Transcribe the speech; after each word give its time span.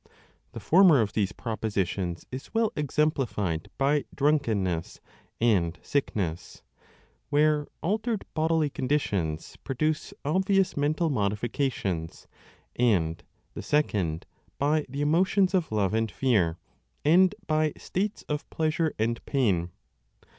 1 0.09 0.13
The 0.53 0.59
former 0.59 0.99
of 0.99 1.13
these 1.13 1.31
propositions 1.31 2.25
is 2.31 2.51
well 2.55 2.71
exemplified 2.75 3.69
by 3.77 4.05
drunkenness 4.15 4.99
and 5.39 5.77
sick 5.83 6.15
ness, 6.15 6.63
where 7.29 7.67
altered 7.83 8.25
bodily 8.33 8.71
conditions 8.71 9.57
produce 9.57 10.11
obvious 10.25 10.71
5 10.73 10.77
mental 10.77 11.09
modifications, 11.11 12.25
and 12.75 13.23
the 13.53 13.61
second 13.61 14.25
by 14.57 14.87
the 14.89 15.03
emotions 15.03 15.53
of 15.53 15.71
love 15.71 15.93
and 15.93 16.09
fear, 16.11 16.57
and 17.05 17.35
by 17.45 17.71
states 17.77 18.23
of 18.23 18.49
pleasure 18.49 18.95
and 18.97 19.23
pain. 19.27 19.69